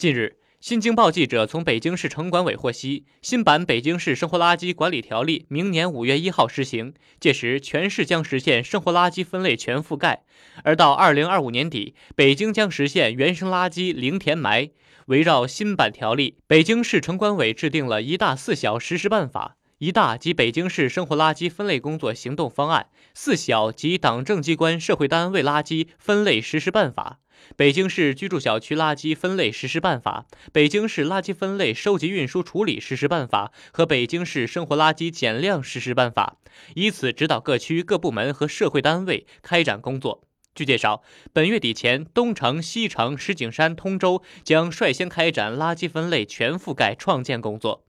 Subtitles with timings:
[0.00, 10.22] 近日，新京报记者从北京市城管委获悉，新版《北京市生活垃圾管理条例》明年五月一号施行，届时全市将实现生活垃圾分类全覆盖。
[10.64, 14.70] 而到二零二五年底，北京将实现原生垃圾零填埋。
[15.08, 19.58] 围绕新版条例，北京市城管委制定了一大四小实施办法。
[19.80, 27.18] 一大及北京市生活垃圾分类工作行动方案，四小及党政机关、社会单位垃圾分类实施办法。
[27.56, 36.36] 北京市居住小区垃圾分类实施办法、北京市垃圾分类收集运输处理实施办法和北京市生活垃圾减量实施办法，
[36.74, 40.22] 以此指导各区各部门和社会单位开展工作。
[40.54, 41.02] 据介绍，
[41.32, 47.86] 本月底前，东城、西城、石景山、通州将率先开展垃圾分类全覆盖创建工作。